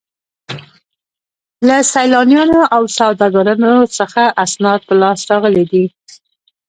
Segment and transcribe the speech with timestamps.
[1.67, 5.83] له سیلانیانو او سوداګرو څخه اسناد په لاس راغلي دي.